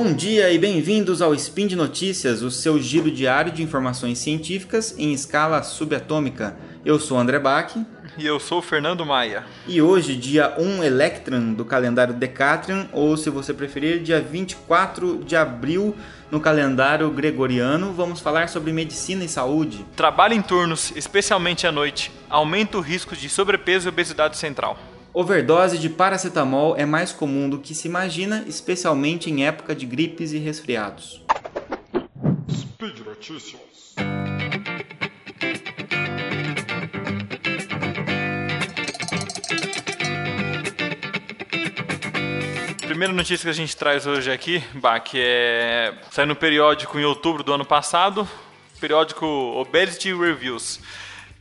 [0.00, 4.94] bom dia e bem-vindos ao Spin de Notícias, o seu giro diário de informações científicas
[4.96, 6.56] em escala subatômica.
[6.84, 7.74] Eu sou André Bach.
[8.16, 9.44] E eu sou o Fernando Maia.
[9.66, 15.34] E hoje, dia 1 Electron do calendário Decatrian, ou se você preferir, dia 24 de
[15.34, 15.96] abril
[16.30, 19.84] no calendário gregoriano, vamos falar sobre medicina e saúde.
[19.96, 24.78] Trabalho em turnos, especialmente à noite, aumenta o risco de sobrepeso e obesidade central.
[25.20, 30.30] Overdose de paracetamol é mais comum do que se imagina, especialmente em época de gripes
[30.32, 31.20] e resfriados.
[32.48, 33.96] Speed Notícias.
[42.86, 47.42] primeira notícia que a gente traz hoje aqui, Bach, é saiu no periódico em outubro
[47.42, 48.26] do ano passado,
[48.80, 50.80] periódico Obesity Reviews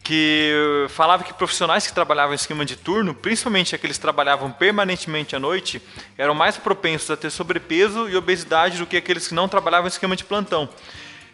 [0.07, 0.53] que
[0.87, 5.39] falava que profissionais que trabalhavam em esquema de turno, principalmente aqueles que trabalhavam permanentemente à
[5.39, 5.81] noite,
[6.17, 9.89] eram mais propensos a ter sobrepeso e obesidade do que aqueles que não trabalhavam em
[9.89, 10.69] esquema de plantão.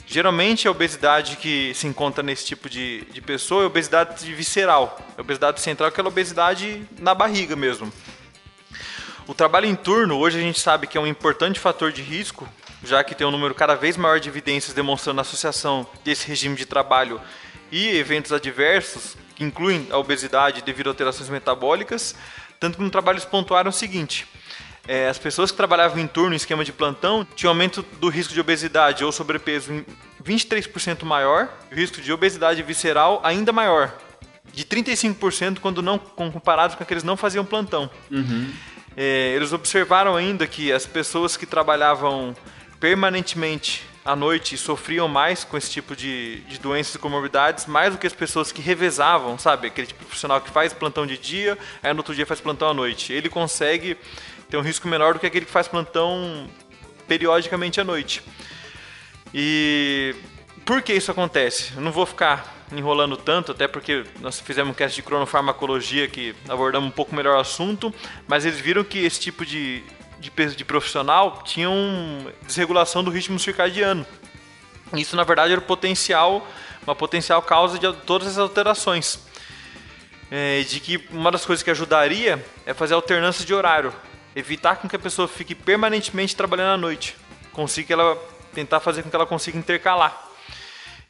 [0.08, 5.00] Geralmente a obesidade que se encontra nesse tipo de, de pessoa é obesidade visceral.
[5.16, 7.94] A obesidade central é aquela obesidade na barriga mesmo.
[9.28, 12.50] O trabalho em turno, hoje a gente sabe que é um importante fator de risco,
[12.84, 16.56] já que tem um número cada vez maior de evidências demonstrando a associação desse regime
[16.56, 17.22] de trabalho
[17.74, 22.16] e eventos adversos, que incluem a obesidade devido a alterações metabólicas,
[22.60, 24.28] tanto que no trabalho eles pontuaram o seguinte.
[24.88, 28.32] É, as pessoas que trabalhavam em turno, em esquema de plantão, tinham aumento do risco
[28.32, 29.84] de obesidade ou sobrepeso
[30.24, 33.92] 23% maior, e o risco de obesidade visceral ainda maior,
[34.54, 37.90] de 35% quando não comparados com aqueles que não faziam plantão.
[38.12, 38.54] Uhum.
[38.96, 42.36] É, eles observaram ainda que as pessoas que trabalhavam
[42.80, 48.00] permanentemente à noite sofriam mais com esse tipo de, de doenças e comorbidades, mais do
[48.00, 49.68] que as pessoas que revezavam, sabe?
[49.68, 52.70] Aquele tipo de profissional que faz plantão de dia, aí no outro dia faz plantão
[52.70, 53.14] à noite.
[53.14, 53.98] Ele consegue
[54.50, 56.50] ter um risco menor do que aquele que faz plantão
[57.08, 58.22] periodicamente à noite.
[59.34, 60.14] E
[60.66, 61.74] por que isso acontece?
[61.76, 66.36] Eu não vou ficar enrolando tanto, até porque nós fizemos um cast de cronofarmacologia que
[66.50, 67.94] abordamos um pouco melhor o assunto,
[68.28, 69.84] mas eles viram que esse tipo de,
[70.32, 71.74] de de profissional tinham
[72.44, 74.06] desregulação do ritmo circadiano.
[74.94, 76.48] Isso, na verdade, era potencial,
[76.84, 79.20] uma potencial causa de todas essas alterações.
[80.32, 83.94] É, de que uma das coisas que ajudaria é fazer alternância de horário,
[84.36, 87.16] evitar que a pessoa fique permanentemente trabalhando à noite,
[87.52, 88.16] consiga ela
[88.54, 90.30] tentar fazer com que ela consiga intercalar.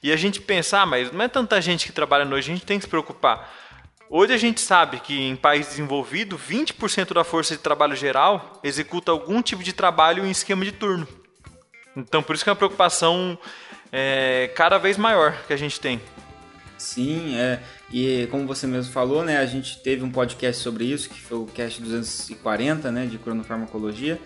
[0.01, 2.53] E a gente pensar, ah, mas não é tanta gente que trabalha à noite, a
[2.53, 3.49] gente tem que se preocupar.
[4.15, 9.11] Hoje a gente sabe que em país desenvolvido, 20% da força de trabalho geral executa
[9.11, 11.07] algum tipo de trabalho em esquema de turno.
[11.97, 13.35] Então, por isso que é uma preocupação
[13.91, 15.99] é, cada vez maior que a gente tem.
[16.77, 17.59] Sim, é,
[17.91, 21.39] e como você mesmo falou, né, a gente teve um podcast sobre isso, que foi
[21.39, 24.21] o cast 240, né, de cronofarmacologia,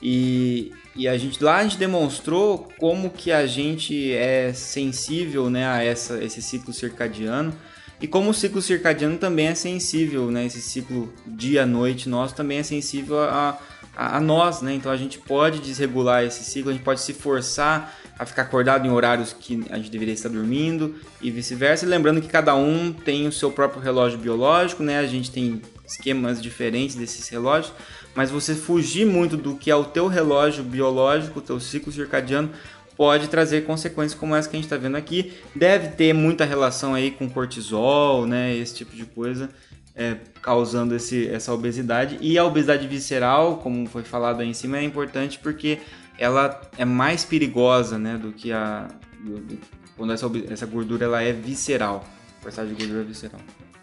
[0.00, 5.68] e, e a gente lá a gente demonstrou como que a gente é sensível, né,
[5.68, 7.52] a essa, esse ciclo circadiano,
[8.00, 10.44] e como o ciclo circadiano também é sensível, né?
[10.44, 13.58] Esse ciclo dia-noite nosso também é sensível a,
[13.96, 14.74] a, a, nós, né?
[14.74, 18.86] Então a gente pode desregular esse ciclo, a gente pode se forçar a ficar acordado
[18.86, 21.86] em horários que a gente deveria estar dormindo e vice-versa.
[21.86, 24.98] Lembrando que cada um tem o seu próprio relógio biológico, né?
[24.98, 27.72] A gente tem esquemas diferentes desses relógios,
[28.14, 32.50] mas você fugir muito do que é o teu relógio biológico, o teu ciclo circadiano,
[32.96, 35.34] pode trazer consequências como essa que a gente está vendo aqui.
[35.54, 39.50] Deve ter muita relação aí com cortisol, né, esse tipo de coisa,
[39.94, 42.18] é, causando esse, essa obesidade.
[42.20, 45.78] E a obesidade visceral, como foi falado aí em cima, é importante porque
[46.18, 48.88] ela é mais perigosa, né, do que a
[49.20, 49.58] do, do,
[49.96, 52.04] quando essa, essa gordura ela é visceral,
[52.42, 53.40] porcentagem de gordura visceral.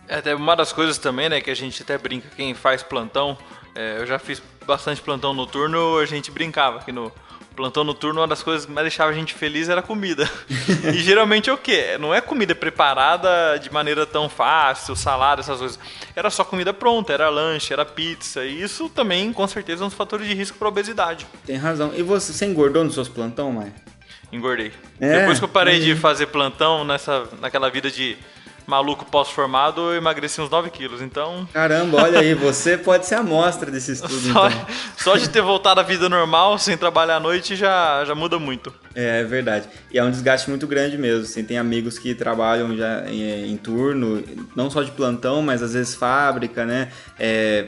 [0.07, 3.37] É até uma das coisas também, né, que a gente até brinca quem faz plantão.
[3.75, 7.11] É, eu já fiz bastante plantão noturno, a gente brincava aqui no
[7.55, 10.29] plantão noturno, uma das coisas que mais deixava a gente feliz era a comida.
[10.93, 11.97] e geralmente é o quê?
[11.99, 15.79] Não é comida preparada de maneira tão fácil, salada, essas coisas.
[16.15, 18.43] Era só comida pronta, era lanche, era pizza.
[18.45, 21.25] E isso também, com certeza, é um dos fatores de risco para obesidade.
[21.45, 21.91] Tem razão.
[21.95, 23.73] E você, você engordou nos seus plantão, Maia?
[24.31, 24.71] Engordei.
[24.99, 25.79] É, Depois que eu parei é.
[25.79, 28.17] de fazer plantão nessa, naquela vida de
[28.65, 31.47] maluco pós-formado, eu emagreci uns 9 quilos, então...
[31.53, 34.65] Caramba, olha aí, você pode ser a amostra desse estudo, só, então.
[34.97, 38.73] Só de ter voltado à vida normal, sem trabalhar à noite, já, já muda muito.
[38.95, 39.67] É, é verdade.
[39.91, 41.23] E é um desgaste muito grande mesmo.
[41.23, 44.23] Assim, tem amigos que trabalham já em, em turno,
[44.55, 46.91] não só de plantão, mas às vezes fábrica, né?
[47.19, 47.67] É,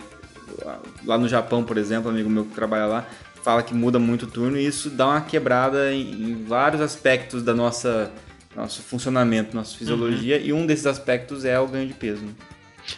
[1.06, 3.06] lá no Japão, por exemplo, um amigo meu que trabalha lá,
[3.44, 7.44] fala que muda muito o turno e isso dá uma quebrada em, em vários aspectos
[7.44, 8.12] da nossa
[8.56, 10.44] nosso funcionamento, nossa fisiologia, uhum.
[10.44, 12.24] e um desses aspectos é o ganho de peso.
[12.24, 12.34] Né?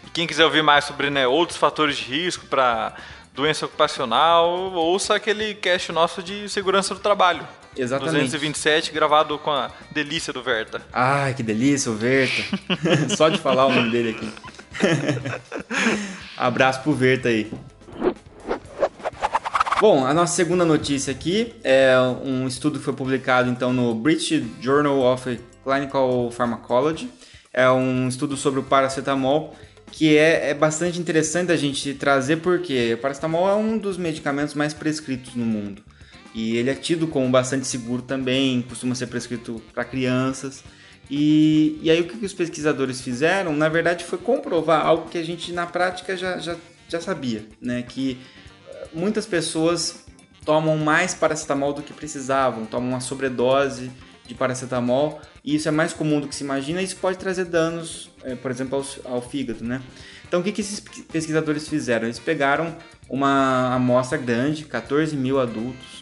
[0.05, 2.95] E quem quiser ouvir mais sobre né, outros fatores de risco para
[3.33, 7.47] doença ocupacional, ouça aquele cast nosso de segurança do trabalho.
[7.75, 8.15] Exatamente.
[8.15, 10.81] 227, gravado com a delícia do Verta.
[10.91, 12.43] Ai, que delícia, o Verta.
[13.15, 14.33] Só de falar o nome dele aqui.
[16.35, 17.51] Abraço pro Verta aí.
[19.79, 21.93] Bom, a nossa segunda notícia aqui é
[22.25, 27.07] um estudo que foi publicado então no British Journal of Clinical Pharmacology.
[27.53, 29.55] É um estudo sobre o paracetamol
[29.91, 34.55] que é, é bastante interessante a gente trazer porque o paracetamol é um dos medicamentos
[34.55, 35.83] mais prescritos no mundo.
[36.33, 40.63] E ele é tido como bastante seguro também, costuma ser prescrito para crianças.
[41.07, 45.19] E, e aí o que, que os pesquisadores fizeram, na verdade, foi comprovar algo que
[45.19, 46.55] a gente na prática já, já,
[46.89, 47.83] já sabia, né?
[47.83, 48.17] Que
[48.97, 50.05] muitas pessoas
[50.43, 53.91] tomam mais paracetamol do que precisavam, tomam uma sobredose
[54.25, 57.45] de paracetamol e isso é mais comum do que se imagina e isso pode trazer
[57.45, 59.81] danos, é, por exemplo, ao, ao, fígado, né?
[60.27, 62.05] Então, o que, que esses pesquisadores fizeram?
[62.05, 62.75] Eles pegaram
[63.09, 65.96] uma amostra grande, 14 mil adultos,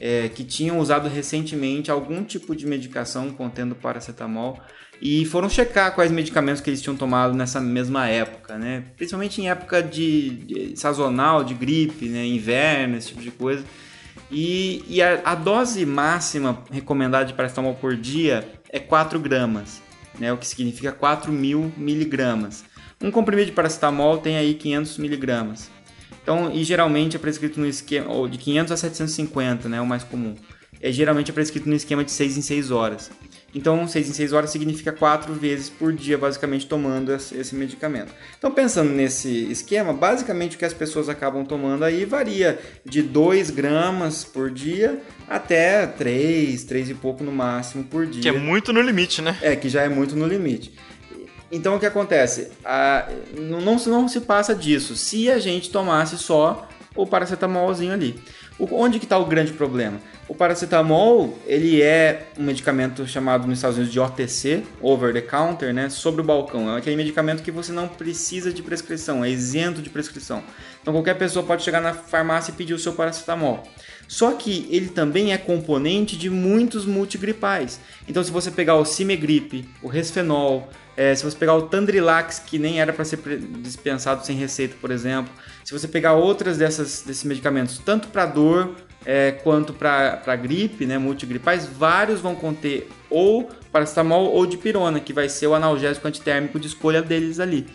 [0.00, 4.58] é, que tinham usado recentemente algum tipo de medicação contendo paracetamol
[5.00, 8.84] e foram checar quais medicamentos que eles tinham tomado nessa mesma época, né?
[8.96, 12.24] Principalmente em época de, de sazonal, de gripe, né?
[12.26, 13.64] Inverno, esse tipo de coisa.
[14.30, 19.82] E, e a, a, dose máxima recomendada de paracetamol por dia é 4 gramas,
[20.18, 20.32] né?
[20.32, 22.64] O que significa 4 mil miligramas.
[23.02, 25.70] Um comprimido de paracetamol tem aí 500 miligramas.
[26.22, 29.80] Então, e geralmente é prescrito no esquema de 500 a 750, né?
[29.80, 30.34] O mais comum.
[30.82, 33.10] É geralmente é prescrito no esquema de 6 em 6 horas.
[33.54, 38.12] Então, 6 em 6 horas significa 4 vezes por dia, basicamente, tomando esse medicamento.
[38.38, 43.50] Então, pensando nesse esquema, basicamente o que as pessoas acabam tomando aí varia de 2
[43.50, 48.22] gramas por dia até 3, 3 e pouco no máximo por dia.
[48.22, 49.36] Que é muito no limite, né?
[49.42, 50.72] É, que já é muito no limite.
[51.50, 52.52] Então, o que acontece?
[52.64, 58.20] A, não, não se passa disso se a gente tomasse só o paracetamolzinho ali.
[58.58, 59.98] O, onde que está o grande problema?
[60.28, 65.72] O paracetamol, ele é um medicamento chamado nos Estados Unidos de OTC, over the counter,
[65.72, 66.72] né, sobre o balcão.
[66.72, 70.42] É aquele medicamento que você não precisa de prescrição, é isento de prescrição.
[70.80, 73.62] Então qualquer pessoa pode chegar na farmácia e pedir o seu paracetamol.
[74.06, 77.80] Só que ele também é componente de muitos multigripais.
[78.06, 82.58] Então se você pegar o Cimegrip, o Resfenol, é, se você pegar o Tandrilax, que
[82.58, 83.18] nem era para ser
[83.62, 85.32] dispensado sem receita, por exemplo,
[85.64, 90.98] se você pegar outras dessas, desses medicamentos, tanto para dor é, quanto para gripe, né,
[90.98, 96.66] multigripais, vários vão conter ou paracetamol ou dipirona, que vai ser o analgésico antitérmico de
[96.66, 97.66] escolha deles ali.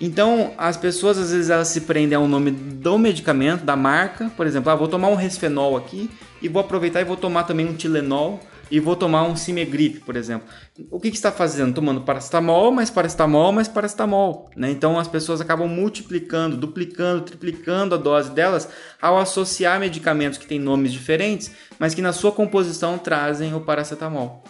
[0.00, 4.46] Então, as pessoas às vezes elas se prendem ao nome do medicamento, da marca, por
[4.46, 6.10] exemplo, ah, vou tomar um resfenol aqui
[6.40, 10.16] e vou aproveitar e vou tomar também um Tilenol e vou tomar um Cimegrip, por
[10.16, 10.48] exemplo.
[10.90, 11.74] O que, que está fazendo?
[11.74, 14.48] Tomando paracetamol, mais paracetamol, mais paracetamol.
[14.56, 14.70] Né?
[14.70, 18.68] Então as pessoas acabam multiplicando, duplicando, triplicando a dose delas
[19.02, 24.44] ao associar medicamentos que têm nomes diferentes, mas que na sua composição trazem o paracetamol.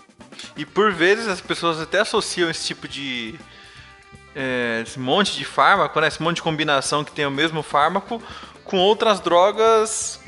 [0.56, 3.34] E por vezes as pessoas até associam esse tipo de.
[4.34, 6.06] É, esse monte de fármaco, né?
[6.06, 8.22] esse monte de combinação que tem o mesmo fármaco,
[8.62, 10.20] com outras drogas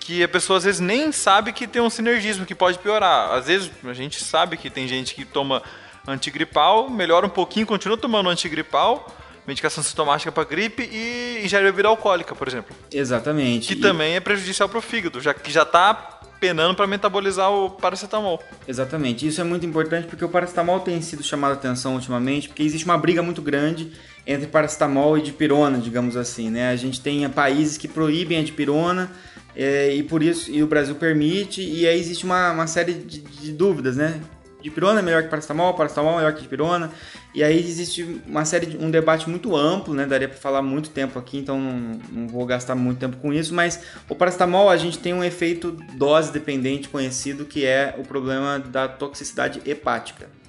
[0.00, 3.32] que a pessoa às vezes nem sabe que tem um sinergismo que pode piorar.
[3.32, 5.62] Às vezes a gente sabe que tem gente que toma
[6.08, 9.14] antigripal, melhora um pouquinho, continua tomando antigripal,
[9.46, 12.74] medicação sintomática para gripe e ingere bebida alcoólica, por exemplo.
[12.90, 13.68] Exatamente.
[13.68, 13.82] Que e...
[13.82, 18.42] também é prejudicial para o fígado, já que já está penando para metabolizar o paracetamol.
[18.66, 19.26] Exatamente.
[19.26, 22.86] Isso é muito importante porque o paracetamol tem sido chamado a atenção ultimamente, porque existe
[22.86, 23.92] uma briga muito grande
[24.26, 26.70] entre paracetamol e dipirona, digamos assim, né?
[26.70, 29.12] A gente tem países que proíbem a dipirona
[29.54, 33.20] é, e por isso e o Brasil permite, e aí existe uma, uma série de,
[33.20, 34.20] de dúvidas, né?
[34.62, 36.90] Dipirona é melhor que paracetamol, paracetamol é melhor que dipirona,
[37.34, 40.04] e aí existe uma série de, um debate muito amplo, né?
[40.04, 43.54] Daria para falar muito tempo aqui, então não, não, vou gastar muito tempo com isso,
[43.54, 48.58] mas o paracetamol a gente tem um efeito dose dependente conhecido que é o problema
[48.58, 50.39] da toxicidade hepática.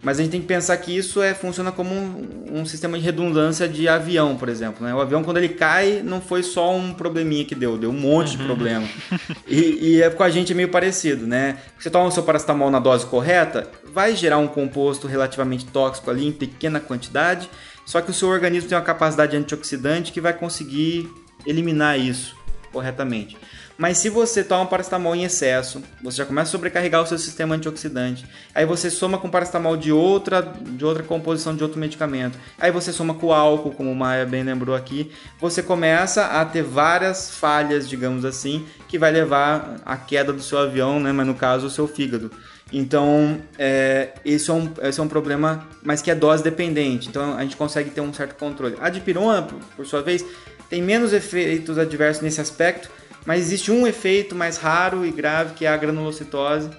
[0.00, 3.04] Mas a gente tem que pensar que isso é, funciona como um, um, sistema de
[3.04, 4.86] redundância de avião, por exemplo.
[4.86, 4.94] Né?
[4.94, 8.32] O avião, quando ele cai, não foi só um probleminha que deu, deu um monte
[8.32, 8.36] uhum.
[8.38, 8.88] de problema.
[9.46, 11.56] E, e é, com a gente é meio parecido, né?
[11.78, 16.26] Você toma o seu paracetamol na dose correta, vai gerar um composto relativamente tóxico ali
[16.26, 17.48] em pequena quantidade,
[17.86, 21.10] só que o seu organismo tem uma capacidade antioxidante que vai conseguir
[21.46, 22.37] eliminar isso
[22.72, 23.36] corretamente.
[23.78, 27.54] Mas se você toma paracetamol em excesso, você já começa a sobrecarregar o seu sistema
[27.54, 28.26] antioxidante.
[28.52, 32.36] Aí você soma com paracetamol de outra, de outra composição de outro medicamento.
[32.58, 35.12] Aí você soma com álcool, como o Maia bem lembrou aqui.
[35.40, 40.58] Você começa a ter várias falhas, digamos assim, que vai levar à queda do seu
[40.58, 41.12] avião, né?
[41.12, 42.32] mas no caso o seu fígado.
[42.72, 47.08] Então, é, esse, é um, esse é um problema, mas que é dose dependente.
[47.08, 48.76] Então, a gente consegue ter um certo controle.
[48.80, 50.24] A dipirona, por, por sua vez,
[50.68, 52.90] tem menos efeitos adversos nesse aspecto,
[53.26, 56.70] mas existe um efeito mais raro e grave que é a granulocitose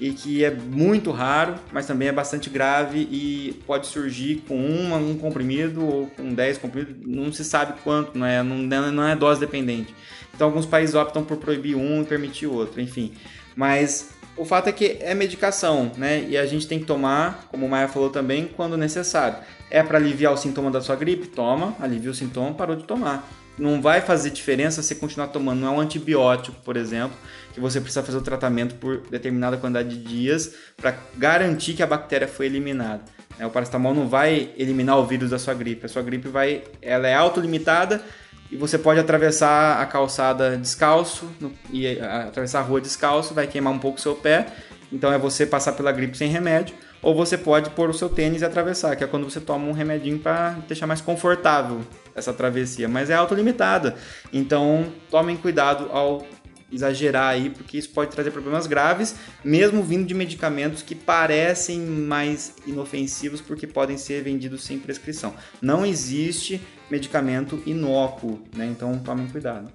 [0.00, 4.94] e que é muito raro, mas também é bastante grave e pode surgir com um,
[4.94, 9.16] um comprimido ou com 10 comprimidos, não se sabe quanto, não é, não, não é
[9.16, 9.92] dose dependente.
[10.34, 13.12] Então alguns países optam por proibir um e permitir outro, enfim.
[13.56, 16.24] Mas o fato é que é medicação, né?
[16.28, 19.38] E a gente tem que tomar, como o Maia falou também, quando necessário.
[19.70, 21.26] É para aliviar o sintoma da sua gripe?
[21.26, 23.28] Toma, alivia o sintoma, parou de tomar.
[23.58, 25.60] Não vai fazer diferença você continuar tomando.
[25.60, 27.16] Não é um antibiótico, por exemplo,
[27.52, 31.86] que você precisa fazer o tratamento por determinada quantidade de dias para garantir que a
[31.86, 33.02] bactéria foi eliminada.
[33.38, 35.86] É, o paracetamol não vai eliminar o vírus da sua gripe.
[35.86, 38.02] A sua gripe vai, ela é autolimitada
[38.50, 43.72] e você pode atravessar a calçada descalço no, e atravessar a rua descalço, vai queimar
[43.72, 44.46] um pouco o seu pé.
[44.90, 48.40] Então é você passar pela gripe sem remédio, ou você pode pôr o seu tênis
[48.40, 51.80] e atravessar, que é quando você toma um remedinho para deixar mais confortável
[52.14, 53.96] essa travessia, mas é autolimitada.
[54.32, 56.24] Então tomem cuidado ao
[56.72, 62.54] exagerar aí, porque isso pode trazer problemas graves, mesmo vindo de medicamentos que parecem mais
[62.66, 65.34] inofensivos porque podem ser vendidos sem prescrição.
[65.60, 66.60] Não existe
[66.90, 68.66] medicamento inócuo, né?
[68.66, 69.70] Então tomem cuidado.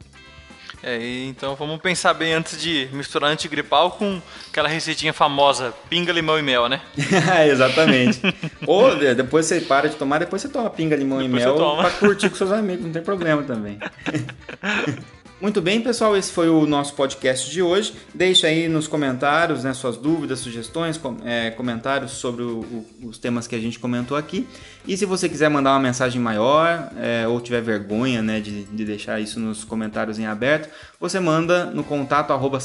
[0.86, 6.38] É, então vamos pensar bem antes de misturar antigripal com aquela receitinha famosa, pinga, limão
[6.38, 6.82] e mel, né?
[7.50, 8.20] Exatamente.
[8.68, 11.90] Ou depois você para de tomar, depois você toma pinga, limão depois e mel para
[11.92, 13.80] curtir com seus amigos, não tem problema também.
[15.44, 17.94] Muito bem, pessoal, esse foi o nosso podcast de hoje.
[18.14, 23.18] Deixe aí nos comentários né, suas dúvidas, sugestões, com, é, comentários sobre o, o, os
[23.18, 24.48] temas que a gente comentou aqui.
[24.88, 28.86] E se você quiser mandar uma mensagem maior é, ou tiver vergonha né, de, de,
[28.86, 32.60] deixar isso nos comentários em aberto, você manda no contato arroba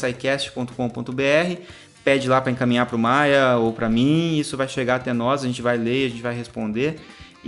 [2.05, 5.43] pede lá para encaminhar para o Maia ou para mim, isso vai chegar até nós,
[5.43, 7.01] a gente vai ler, a gente vai responder.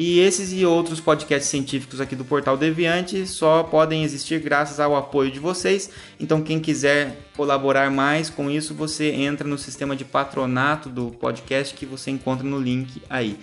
[0.02, 4.96] E esses e outros podcasts científicos aqui do Portal Deviante só podem existir graças ao
[4.96, 5.90] apoio de vocês.
[6.18, 11.74] Então, quem quiser colaborar mais com isso, você entra no sistema de patronato do podcast
[11.74, 13.38] que você encontra no link aí.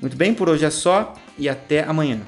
[0.00, 2.22] Muito bem, por hoje é só e até amanhã.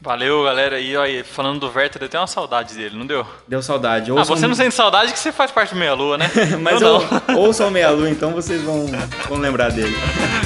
[0.00, 0.80] Valeu, galera.
[0.80, 3.26] E aí, falando do Werther, eu tenho uma saudade dele, não deu?
[3.46, 4.10] Deu saudade.
[4.10, 4.22] Ouçam...
[4.22, 6.30] Ah, você não sente saudade que você faz parte do Meia Lua, né?
[6.62, 6.98] Mas eu
[7.28, 7.40] não.
[7.40, 8.86] ouçam o Meia Lua, então vocês vão,
[9.28, 9.94] vão lembrar dele.